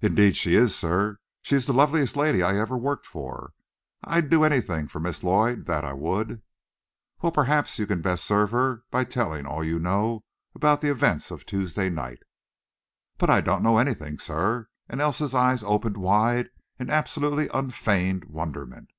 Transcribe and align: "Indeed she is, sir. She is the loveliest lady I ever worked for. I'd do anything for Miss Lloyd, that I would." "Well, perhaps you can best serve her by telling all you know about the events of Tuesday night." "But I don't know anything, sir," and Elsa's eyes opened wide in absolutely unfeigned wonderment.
"Indeed 0.00 0.36
she 0.36 0.54
is, 0.54 0.72
sir. 0.72 1.18
She 1.42 1.56
is 1.56 1.66
the 1.66 1.72
loveliest 1.74 2.14
lady 2.14 2.44
I 2.44 2.56
ever 2.60 2.78
worked 2.78 3.06
for. 3.08 3.54
I'd 4.04 4.30
do 4.30 4.44
anything 4.44 4.86
for 4.86 5.00
Miss 5.00 5.24
Lloyd, 5.24 5.66
that 5.66 5.84
I 5.84 5.92
would." 5.94 6.42
"Well, 7.20 7.32
perhaps 7.32 7.76
you 7.76 7.88
can 7.88 8.02
best 8.02 8.22
serve 8.24 8.52
her 8.52 8.84
by 8.92 9.02
telling 9.02 9.44
all 9.44 9.64
you 9.64 9.80
know 9.80 10.22
about 10.54 10.80
the 10.80 10.92
events 10.92 11.32
of 11.32 11.44
Tuesday 11.44 11.88
night." 11.90 12.22
"But 13.18 13.30
I 13.30 13.40
don't 13.40 13.64
know 13.64 13.78
anything, 13.78 14.20
sir," 14.20 14.68
and 14.88 15.00
Elsa's 15.00 15.34
eyes 15.34 15.64
opened 15.64 15.96
wide 15.96 16.48
in 16.78 16.88
absolutely 16.88 17.48
unfeigned 17.52 18.26
wonderment. 18.26 18.90